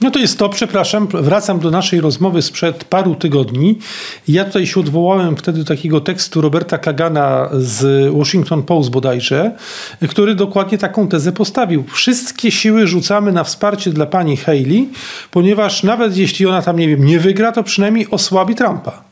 [0.01, 3.79] No to jest to, przepraszam, wracam do naszej rozmowy sprzed paru tygodni.
[4.27, 9.51] Ja tutaj się odwołałem wtedy do takiego tekstu Roberta Kagana z Washington Post bodajże,
[10.09, 11.83] który dokładnie taką tezę postawił.
[11.91, 14.89] Wszystkie siły rzucamy na wsparcie dla pani Haley,
[15.31, 19.03] ponieważ nawet jeśli ona tam, nie wiem, nie wygra, to przynajmniej osłabi Trumpa.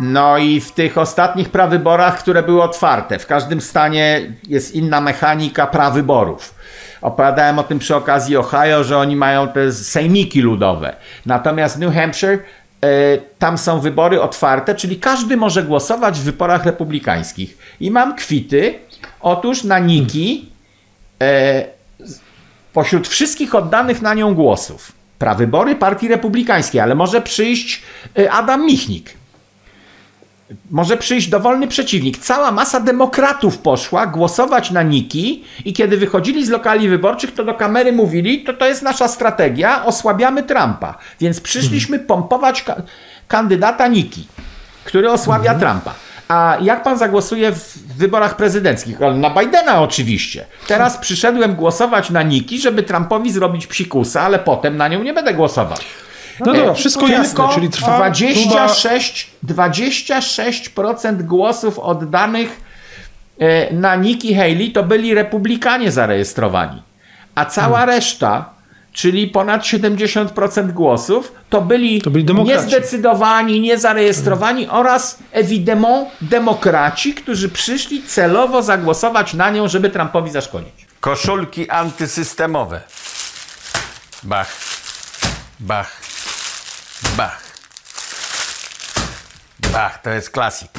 [0.00, 5.66] No i w tych ostatnich prawyborach, które były otwarte, w każdym stanie jest inna mechanika
[5.66, 6.57] prawyborów.
[7.00, 10.96] Opowiadałem o tym przy okazji Ohio, że oni mają te sejmiki ludowe.
[11.26, 12.38] Natomiast New Hampshire e,
[13.38, 17.58] tam są wybory otwarte, czyli każdy może głosować w wyborach republikańskich.
[17.80, 18.74] I mam kwity.
[19.20, 20.48] Otóż na Niki
[21.22, 21.64] e,
[22.72, 27.82] pośród wszystkich oddanych na nią głosów prawybory partii republikańskiej, ale może przyjść
[28.18, 29.18] e, Adam Michnik
[30.70, 32.18] może przyjść dowolny przeciwnik.
[32.18, 37.54] Cała masa demokratów poszła głosować na Niki i kiedy wychodzili z lokali wyborczych, to do
[37.54, 40.94] kamery mówili, to to jest nasza strategia, osłabiamy Trumpa.
[41.20, 42.76] Więc przyszliśmy pompować ka
[43.28, 44.26] kandydata Niki,
[44.84, 45.60] który osłabia mhm.
[45.60, 45.94] Trumpa.
[46.28, 48.98] A jak pan zagłosuje w wyborach prezydenckich?
[49.14, 50.46] Na Bidena oczywiście.
[50.66, 55.34] Teraz przyszedłem głosować na Niki, żeby Trumpowi zrobić psikusa, ale potem na nią nie będę
[55.34, 55.86] głosować.
[56.46, 59.68] No dobra, wszystko Tylko jasne, czyli trwa 26, próba...
[59.68, 62.60] 26% głosów oddanych
[63.38, 66.82] e, na Nikki Haley to byli republikanie zarejestrowani,
[67.34, 67.94] a cała hmm.
[67.94, 68.50] reszta,
[68.92, 74.80] czyli ponad 70% głosów, to byli, to byli niezdecydowani, niezarejestrowani hmm.
[74.80, 80.86] oraz ewidentnie demokraci, którzy przyszli celowo zagłosować na nią, żeby Trumpowi zaszkodzić.
[81.00, 82.80] Koszulki antysystemowe.
[84.22, 84.56] Bach.
[85.60, 86.07] Bach.
[87.16, 87.42] Bach.
[89.72, 90.70] Bach, to jest klasik.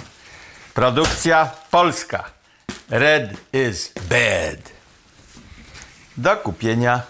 [0.73, 2.23] Produkcja polska.
[2.89, 4.71] Red is bad.
[6.17, 7.01] Do kupienia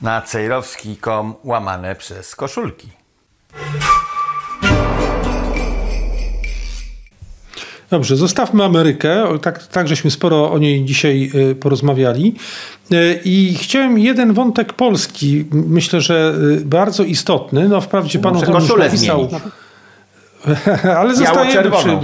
[0.00, 2.92] na cejrowski.com łamane przez koszulki.
[7.90, 9.38] Dobrze, zostawmy Amerykę.
[9.42, 12.34] Tak, tak żeśmy sporo o niej dzisiaj y, porozmawiali.
[12.92, 17.68] Y, I chciałem jeden wątek polski, myślę, że y, bardzo istotny.
[17.68, 19.28] No wprawdzie pan o tym już napisał.
[20.98, 21.98] Ale zostajemy przy,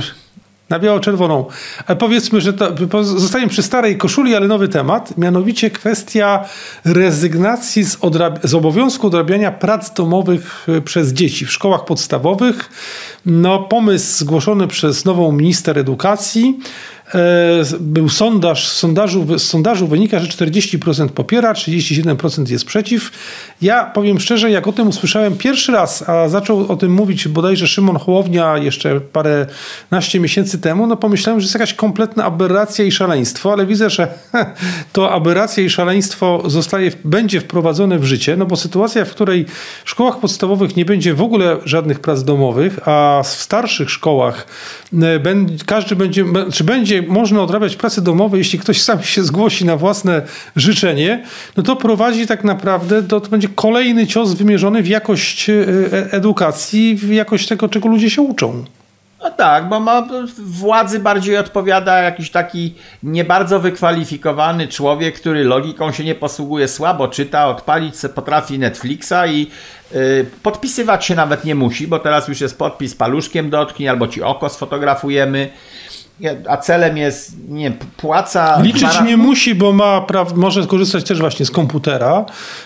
[0.68, 1.46] na biało-czerwoną.
[1.86, 6.44] E, powiedzmy, że to, zostajemy przy starej koszuli, ale nowy temat, mianowicie kwestia
[6.84, 7.98] rezygnacji z,
[8.42, 12.70] z obowiązku odrabiania prac domowych e, przez dzieci w szkołach podstawowych.
[13.26, 16.58] No, pomysł zgłoszony przez nową minister edukacji.
[17.14, 17.18] E,
[17.80, 23.10] był sondaż, z sondażu, z sondażu wynika, że 40% popiera, 37% jest przeciw.
[23.62, 27.66] Ja powiem szczerze, jak o tym usłyszałem pierwszy raz, a zaczął o tym mówić bodajże
[27.66, 29.46] Szymon Hołownia jeszcze parę
[29.90, 34.08] naście miesięcy temu, no pomyślałem, że jest jakaś kompletna aberracja i szaleństwo, ale widzę, że
[34.92, 39.46] to aberracja i szaleństwo zostaje, będzie wprowadzone w życie, no bo sytuacja, w której
[39.84, 44.46] w szkołach podstawowych nie będzie w ogóle żadnych prac domowych, a w starszych szkołach
[45.02, 45.20] e,
[45.66, 50.22] każdy będzie, czy będzie można odrabiać prace domowe, jeśli ktoś sam się zgłosi na własne
[50.56, 51.24] życzenie,
[51.56, 56.12] no to prowadzi tak naprawdę, do, to będzie kolejny cios wymierzony w jakość e, e,
[56.12, 58.64] edukacji, w jakość tego, czego ludzie się uczą.
[59.22, 65.92] No tak, bo ma władzy bardziej odpowiada jakiś taki nie bardzo wykwalifikowany człowiek, który logiką
[65.92, 69.50] się nie posługuje, słabo czyta, odpalić se potrafi Netflixa i
[69.92, 74.22] yy, podpisywać się nawet nie musi, bo teraz już jest podpis paluszkiem dotknij albo ci
[74.22, 75.48] oko sfotografujemy.
[76.48, 78.60] A celem jest, nie płaca...
[78.62, 82.24] Liczyć nie musi, bo ma praw, może korzystać też właśnie z komputera.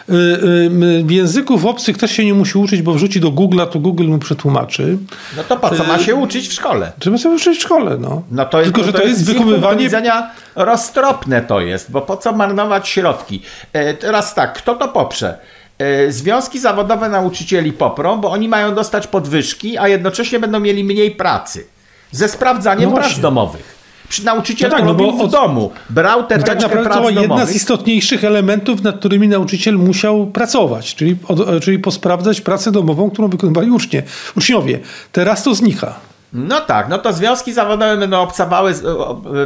[0.08, 4.08] Y, y, języków obcych też się nie musi uczyć, bo wrzuci do Google'a, to Google
[4.08, 4.98] mu przetłumaczy.
[5.36, 6.92] No to po co ma się uczyć w szkole?
[6.98, 8.22] Trzeba się uczyć w szkole, no.
[8.30, 9.84] no to jest, Tylko, że to, to jest, jest wychowywanie...
[9.84, 13.42] widzenia roztropne to jest, bo po co marnować środki?
[13.72, 15.38] E, teraz tak, kto to poprze?
[15.78, 21.10] E, związki zawodowe nauczycieli poprą, bo oni mają dostać podwyżki, a jednocześnie będą mieli mniej
[21.10, 21.66] pracy
[22.12, 23.80] ze sprawdzaniem no prac domowych.
[24.08, 27.22] Przy nauczyciel no tak, no bo w domu, brał te no tak naprawdę to jedna
[27.22, 27.48] domowych.
[27.48, 33.28] z istotniejszych elementów, nad którymi nauczyciel musiał pracować, czyli, od, czyli posprawdzać pracę domową, którą
[33.28, 34.02] wykonywali ucznie,
[34.36, 34.78] uczniowie.
[35.12, 36.09] Teraz to znika.
[36.32, 38.74] No tak, no to związki zawodowe będą obcawały,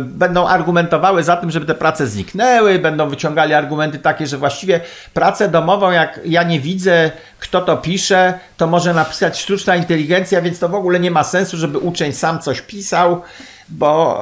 [0.01, 4.81] będą argumentowały za tym, żeby te prace zniknęły, będą wyciągali argumenty takie, że właściwie
[5.15, 10.59] pracę domową, jak ja nie widzę, kto to pisze, to może napisać sztuczna inteligencja, więc
[10.59, 13.23] to w ogóle nie ma sensu, żeby uczeń sam coś pisał
[13.69, 14.21] bo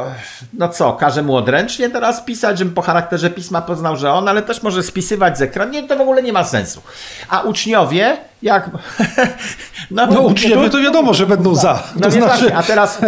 [0.52, 4.42] no co, każe mu odręcznie teraz pisać, żebym po charakterze pisma poznał, że on, ale
[4.42, 5.72] też może spisywać z ekranu.
[5.72, 6.82] Nie, to w ogóle nie ma sensu.
[7.28, 8.70] A uczniowie, jak...
[9.90, 11.82] No, no uczniowie to wiadomo, że będą za.
[11.96, 12.54] No to znaczy...
[12.54, 13.00] a teraz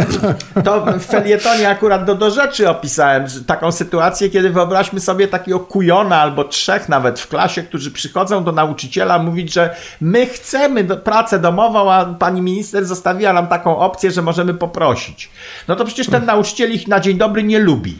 [0.64, 6.20] to w felietonie akurat do, do rzeczy opisałem taką sytuację, kiedy wyobraźmy sobie takiego kujona
[6.20, 11.38] albo trzech nawet w klasie, którzy przychodzą do nauczyciela mówić, że my chcemy do, pracę
[11.38, 15.30] domową, a pani minister zostawiła nam taką opcję, że możemy poprosić.
[15.68, 17.98] No to przecież ten nauczyciel ich na dzień dobry nie lubi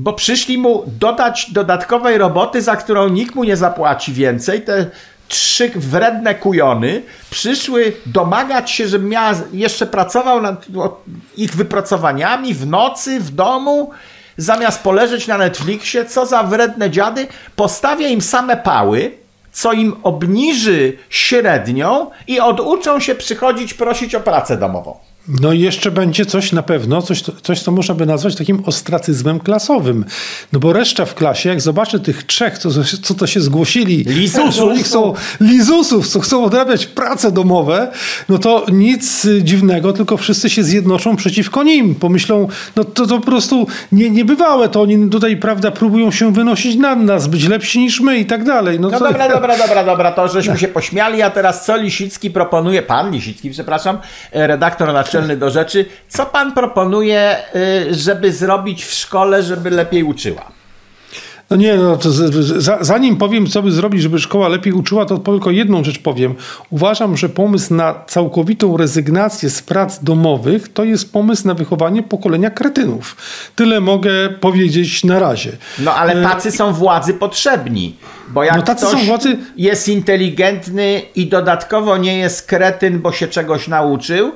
[0.00, 4.62] bo przyszli mu dodać dodatkowej roboty, za którą nikt mu nie zapłaci więcej.
[4.62, 4.86] Te
[5.28, 10.66] trzy wredne kujony przyszły domagać się, żebym ja jeszcze pracował nad
[11.36, 13.90] ich wypracowaniami w nocy, w domu,
[14.36, 19.12] zamiast poleżeć na Netflixie, co za wredne dziady, postawię im same pały,
[19.52, 24.98] co im obniży średnią i oduczą się przychodzić prosić o pracę domową.
[25.28, 29.40] No i jeszcze będzie coś na pewno, coś, coś co można by nazwać takim ostracyzmem
[29.40, 30.04] klasowym.
[30.52, 32.70] No bo reszta w klasie, jak zobaczy tych trzech, co,
[33.02, 37.92] co to się zgłosili, lizusów, chcą, lizusów, co chcą odrabiać prace domowe,
[38.28, 41.94] no to nic dziwnego, tylko wszyscy się zjednoczą przeciwko nim.
[41.94, 46.76] Pomyślą, no to, to po prostu nie, niebywałe, to oni tutaj, prawda, próbują się wynosić
[46.76, 48.80] nad nas, być lepsi niż my i tak dalej.
[48.80, 52.82] No, no dobra, dobra, dobra, dobra, to żeśmy się pośmiali, a teraz co Lisicki proponuje,
[52.82, 53.98] pan Lisicki, przepraszam,
[54.32, 55.84] redaktor naczelny do rzeczy.
[56.08, 57.36] Co pan proponuje,
[57.90, 60.58] y, żeby zrobić w szkole, żeby lepiej uczyła?
[61.50, 62.08] No nie, no to
[62.80, 66.34] zanim powiem, co by zrobić, żeby szkoła lepiej uczyła, to tylko jedną rzecz powiem.
[66.70, 72.50] Uważam, że pomysł na całkowitą rezygnację z prac domowych to jest pomysł na wychowanie pokolenia
[72.50, 73.16] kretynów.
[73.56, 75.52] Tyle mogę powiedzieć na razie.
[75.78, 77.96] No ale e, tacy są władzy potrzebni.
[78.28, 79.36] Bo jak no, tacy ktoś są władzy...
[79.56, 84.32] jest inteligentny i dodatkowo nie jest kretyn, bo się czegoś nauczył,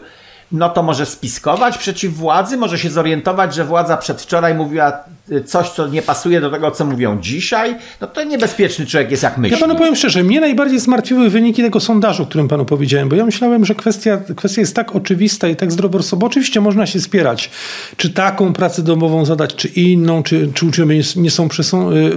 [0.53, 4.93] no to może spiskować przeciw władzy, może się zorientować, że władza przedwczoraj mówiła
[5.47, 9.39] coś, co nie pasuje do tego, co mówią dzisiaj, no to niebezpieczny człowiek jest jak
[9.39, 9.57] myśli.
[9.57, 13.17] Ja panu powiem szczerze, mnie najbardziej zmartwiły wyniki tego sondażu, o którym panu powiedziałem, bo
[13.17, 16.27] ja myślałem, że kwestia, kwestia jest tak oczywista i tak zdroworozsądkowa.
[16.27, 17.51] Oczywiście można się spierać,
[17.97, 21.49] czy taką pracę domową zadać, czy inną, czy, czy uczniowie nie są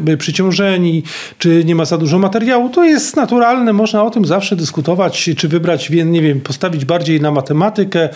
[0.10, 1.04] y, przyciążeni,
[1.38, 2.70] czy nie ma za dużo materiału.
[2.70, 7.32] To jest naturalne, można o tym zawsze dyskutować, czy wybrać, nie wiem, postawić bardziej na
[7.32, 8.10] matematykę,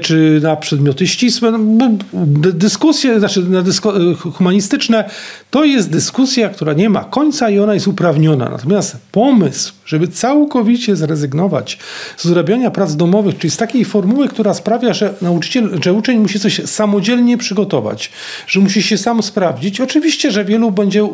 [0.00, 1.50] czy na przedmioty ścisłe.
[1.50, 1.90] No,
[2.52, 5.10] dyskusje, znaczy na dysko, humanistyczne,
[5.50, 8.48] to jest dyskusja, która nie ma końca i ona jest uprawniona.
[8.48, 11.78] Natomiast pomysł, żeby całkowicie zrezygnować
[12.16, 16.40] z zarabiania prac domowych, czyli z takiej formuły, która sprawia, że nauczyciel, że uczeń musi
[16.40, 18.10] coś samodzielnie przygotować,
[18.46, 19.80] że musi się sam sprawdzić.
[19.80, 21.08] Oczywiście, że wielu będzie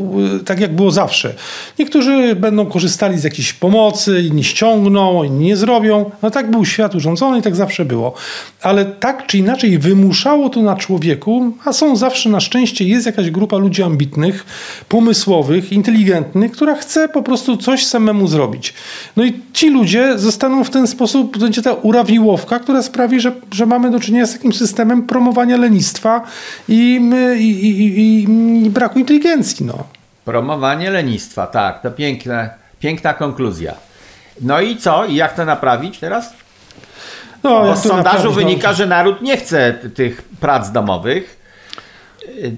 [0.45, 1.35] tak, jak było zawsze.
[1.79, 6.11] Niektórzy będą korzystali z jakiejś pomocy, inni ściągną, inni nie zrobią.
[6.23, 8.15] No tak był świat urządzony i tak zawsze było.
[8.63, 13.31] Ale tak czy inaczej wymuszało to na człowieku, a są zawsze na szczęście, jest jakaś
[13.31, 14.47] grupa ludzi ambitnych,
[14.89, 18.60] pomysłowych, inteligentnych, która chce po prostu coś samemu zrobić.
[19.16, 23.66] No i ci ludzie zostaną w ten sposób, będzie ta urawiłowka, która sprawi, że, że
[23.66, 26.23] mamy do czynienia z takim systemem promowania lenistwa
[26.68, 27.01] i,
[27.38, 28.23] i, i,
[28.66, 29.66] i braku inteligencji.
[29.66, 29.85] No.
[30.25, 33.75] Promowanie lenistwa, tak, to piękne, piękna konkluzja.
[34.40, 35.05] No i co?
[35.05, 36.33] I jak to naprawić teraz?
[37.42, 41.40] No, Bo z sondażu wynika, że naród nie chce tych prac domowych.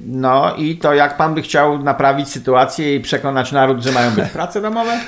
[0.07, 4.29] No i to jak pan by chciał naprawić sytuację i przekonać naród, że mają być
[4.39, 5.01] prace domowe?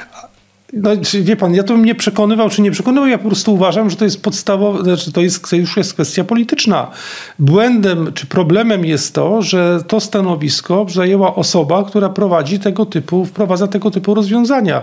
[0.72, 0.90] No,
[1.22, 3.96] wie pan, ja to bym nie przekonywał, czy nie przekonywał, ja po prostu uważam, że
[3.96, 6.90] to jest podstawowe, znaczy to, jest, już jest kwestia polityczna.
[7.38, 13.66] Błędem czy problemem jest to, że to stanowisko zajęła osoba, która prowadzi tego typu, wprowadza
[13.66, 14.83] tego typu rozwiązania.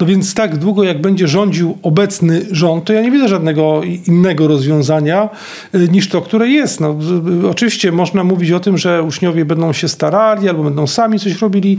[0.00, 4.48] No więc tak długo, jak będzie rządził obecny rząd, to ja nie widzę żadnego innego
[4.48, 5.28] rozwiązania
[5.74, 6.80] y, niż to, które jest.
[6.80, 6.98] No,
[7.50, 11.78] oczywiście można mówić o tym, że uczniowie będą się starali albo będą sami coś robili.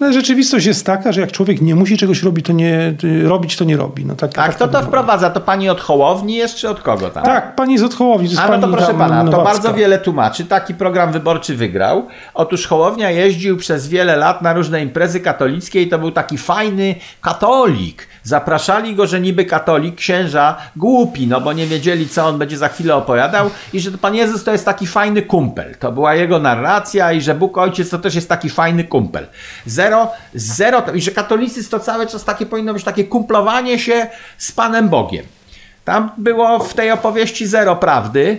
[0.00, 3.64] No, rzeczywistość jest taka, że jak człowiek nie musi czegoś robić, to nie, robić, to
[3.64, 4.04] nie robi.
[4.06, 5.30] No, tak, A tak kto to wprowadza?
[5.30, 7.24] To pani od Hołowni jest, czy od kogo tam?
[7.24, 8.28] Tak, pani z od Hołowni.
[8.28, 10.44] To A no to proszę pana, to bardzo wiele tłumaczy.
[10.44, 12.06] Taki program wyborczy wygrał.
[12.34, 16.94] Otóż Hołownia jeździł przez wiele lat na różne imprezy katolickie i to był taki fajny
[17.20, 18.08] katolik.
[18.22, 22.68] Zapraszali go, że niby katolik, księża głupi, no bo nie wiedzieli, co on będzie za
[22.68, 25.74] chwilę opowiadał i że Pan Jezus to jest taki fajny kumpel.
[25.78, 29.26] To była jego narracja i że Bóg Ojciec to też jest taki fajny kumpel.
[29.66, 29.89] Zero,
[30.34, 34.06] zero, i że katolicyzm to cały czas takie powinno być takie kumplowanie się
[34.38, 35.24] z Panem Bogiem.
[35.84, 38.38] Tam było w tej opowieści zero prawdy,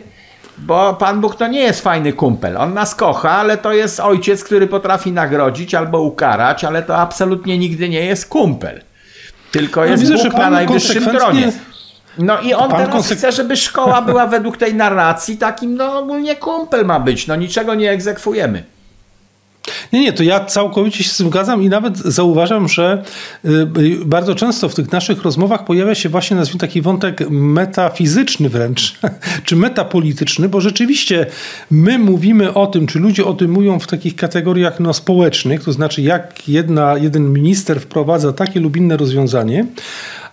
[0.58, 2.58] bo Pan Bóg to nie jest fajny kumpel.
[2.58, 7.58] On nas kocha, ale to jest ojciec, który potrafi nagrodzić albo ukarać, ale to absolutnie
[7.58, 8.82] nigdy nie jest kumpel.
[9.52, 11.52] Tylko jest no, widzę, Bóg na najwyższym tronie.
[12.18, 13.18] No i on teraz konsek...
[13.18, 17.76] chce, żeby szkoła była według tej narracji takim, no ogólnie kumpel ma być, no niczego
[17.76, 18.64] nie egzekwujemy.
[19.94, 23.04] Nie, nie, to ja całkowicie się z tym zgadzam i nawet zauważam, że
[23.46, 28.50] y, y, bardzo często w tych naszych rozmowach pojawia się właśnie, nazwijmy taki wątek metafizyczny
[28.50, 29.00] wręcz,
[29.46, 31.26] czy metapolityczny, bo rzeczywiście
[31.72, 35.72] my mówimy o tym, czy ludzie o tym mówią w takich kategoriach no, społecznych, to
[35.72, 39.66] znaczy jak jedna, jeden minister wprowadza takie lub inne rozwiązanie,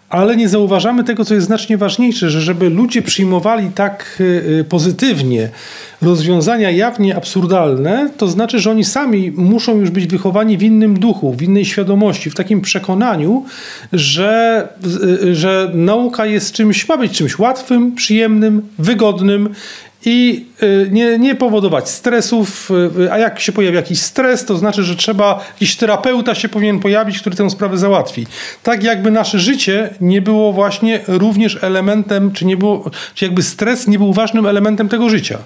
[0.09, 5.49] ale nie zauważamy tego, co jest znacznie ważniejsze, że żeby ludzie przyjmowali tak y, pozytywnie
[6.03, 11.33] rozwiązania jawnie absurdalne, to znaczy, że oni sami muszą już być wychowani w innym duchu,
[11.33, 13.44] w innej świadomości, w takim przekonaniu,
[13.92, 14.68] że,
[15.33, 19.55] że nauka jest czymś, ma być czymś łatwym, przyjemnym, wygodnym
[20.05, 24.83] i y, nie, nie powodować stresów, y, a jak się pojawi jakiś stres, to znaczy,
[24.83, 28.27] że trzeba, jakiś terapeuta się powinien pojawić, który tę sprawę załatwi.
[28.63, 33.87] Tak jakby nasze życie nie było właśnie również elementem, czy nie było, czy jakby stres
[33.87, 35.39] nie był ważnym elementem tego życia.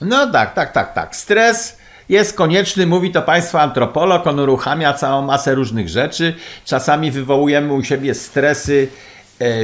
[0.00, 1.16] No tak, tak, tak, tak.
[1.16, 1.76] Stres
[2.08, 6.34] jest konieczny, mówi to państwo antropolog, on uruchamia całą masę różnych rzeczy.
[6.64, 8.88] Czasami wywołujemy u siebie stresy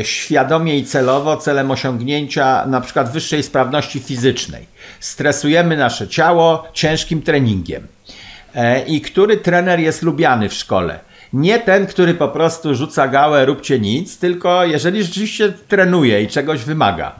[0.03, 4.67] świadomie i celowo celem osiągnięcia na przykład wyższej sprawności fizycznej.
[5.01, 7.87] Stresujemy nasze ciało ciężkim treningiem.
[8.55, 11.01] E, I który trener jest lubiany w szkole?
[11.33, 16.65] Nie ten, który po prostu rzuca gałę, róbcie nic, tylko jeżeli rzeczywiście trenuje i czegoś
[16.65, 17.13] wymaga,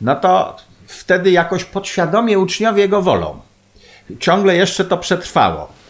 [0.00, 3.40] no to wtedy jakoś podświadomie uczniowie go wolą.
[4.20, 5.83] Ciągle jeszcze to przetrwało.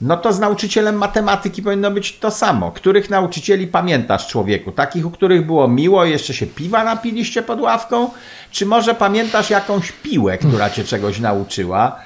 [0.00, 2.70] No to z nauczycielem matematyki powinno być to samo.
[2.70, 4.72] Których nauczycieli pamiętasz człowieku?
[4.72, 8.10] Takich, u których było miło, jeszcze się piwa napiliście pod ławką?
[8.50, 11.96] Czy może pamiętasz jakąś piłę, która cię czegoś nauczyła?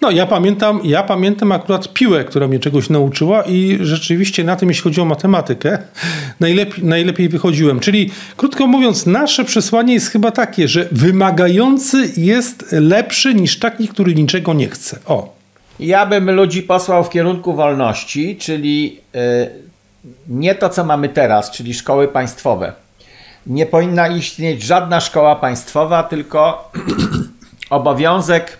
[0.00, 4.68] No, ja pamiętam, ja pamiętam akurat piłę, która mnie czegoś nauczyła i rzeczywiście na tym,
[4.68, 5.78] jeśli chodzi o matematykę,
[6.40, 7.80] najlepiej, najlepiej wychodziłem.
[7.80, 14.14] Czyli, krótko mówiąc, nasze przesłanie jest chyba takie, że wymagający jest lepszy niż taki, który
[14.14, 14.98] niczego nie chce.
[15.06, 15.43] O.
[15.80, 19.50] Ja bym ludzi posłał w kierunku wolności, czyli yy,
[20.28, 22.72] nie to, co mamy teraz, czyli szkoły państwowe.
[23.46, 26.72] Nie powinna istnieć żadna szkoła państwowa, tylko
[27.70, 28.58] obowiązek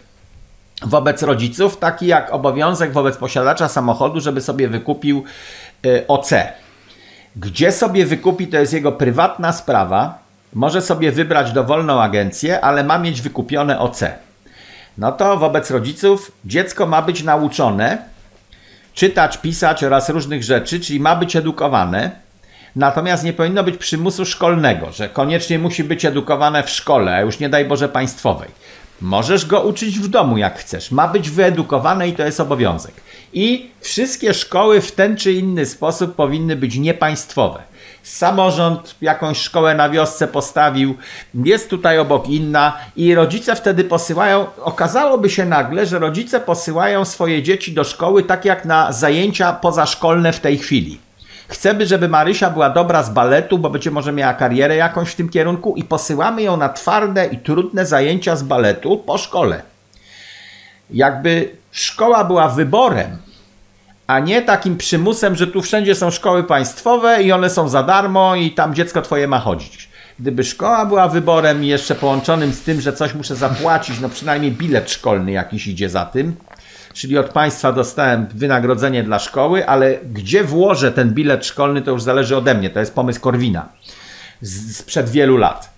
[0.83, 5.25] wobec rodziców, taki jak obowiązek wobec posiadacza samochodu, żeby sobie wykupił
[5.87, 6.31] y, OC.
[7.37, 10.19] Gdzie sobie wykupi, to jest jego prywatna sprawa.
[10.53, 14.03] Może sobie wybrać dowolną agencję, ale ma mieć wykupione OC.
[14.99, 17.99] No to wobec rodziców dziecko ma być nauczone
[18.95, 22.11] czytać, pisać oraz różnych rzeczy, czyli ma być edukowane.
[22.77, 27.49] Natomiast nie powinno być przymusu szkolnego, że koniecznie musi być edukowane w szkole, już nie
[27.49, 28.49] daj Boże państwowej.
[29.01, 30.91] Możesz go uczyć w domu jak chcesz.
[30.91, 32.95] Ma być wyedukowane i to jest obowiązek.
[33.33, 37.63] I wszystkie szkoły w ten czy inny sposób powinny być niepaństwowe.
[38.05, 40.95] Samorząd jakąś szkołę na wiosce postawił,
[41.35, 47.43] jest tutaj obok inna i rodzice wtedy posyłają, okazałoby się nagle, że rodzice posyłają swoje
[47.43, 50.99] dzieci do szkoły tak jak na zajęcia pozaszkolne w tej chwili.
[51.49, 55.29] Chcemy, żeby Marysia była dobra z baletu, bo będzie może miała karierę jakąś w tym
[55.29, 59.63] kierunku i posyłamy ją na twarde i trudne zajęcia z baletu po szkole.
[60.91, 63.19] Jakby szkoła była wyborem,
[64.07, 68.35] a nie takim przymusem, że tu wszędzie są szkoły państwowe i one są za darmo
[68.37, 69.89] i tam dziecko twoje ma chodzić.
[70.19, 74.53] Gdyby szkoła była wyborem i jeszcze połączonym z tym, że coś muszę zapłacić, no przynajmniej
[74.53, 76.37] bilet szkolny jakiś idzie za tym,
[76.93, 82.03] czyli od państwa dostałem wynagrodzenie dla szkoły, ale gdzie włożę ten bilet szkolny, to już
[82.03, 82.71] zależy ode mnie.
[82.71, 83.69] To jest pomysł Korwina
[84.73, 85.75] sprzed wielu lat.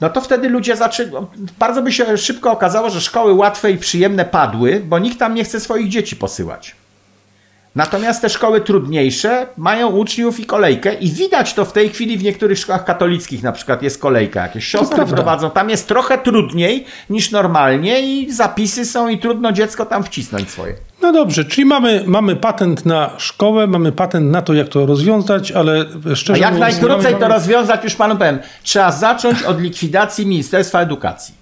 [0.00, 1.10] No to wtedy ludzie zaczęli.
[1.58, 5.44] Bardzo by się szybko okazało, że szkoły łatwe i przyjemne padły, bo nikt tam nie
[5.44, 6.79] chce swoich dzieci posyłać.
[7.74, 12.22] Natomiast te szkoły trudniejsze mają uczniów i kolejkę i widać to w tej chwili w
[12.22, 13.42] niektórych szkołach katolickich.
[13.42, 14.66] Na przykład jest kolejka, jakieś.
[14.66, 20.04] Siostry prowadzą, tam jest trochę trudniej niż normalnie i zapisy są i trudno dziecko tam
[20.04, 20.74] wcisnąć swoje.
[21.02, 25.52] No dobrze, czyli mamy, mamy patent na szkołę, mamy patent na to, jak to rozwiązać,
[25.52, 27.24] ale szczerze A jak mówiąc, najkrócej mamy...
[27.24, 31.39] to rozwiązać, już panu powiem, trzeba zacząć od likwidacji Ministerstwa Edukacji.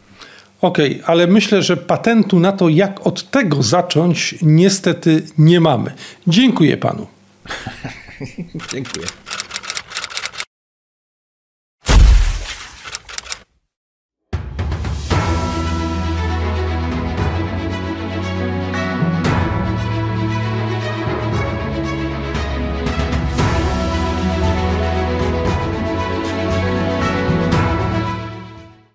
[0.60, 5.92] Okej, okay, ale myślę, że patentu na to, jak od tego zacząć, niestety nie mamy.
[6.26, 7.06] Dziękuję panu.
[8.72, 9.06] Dziękuję.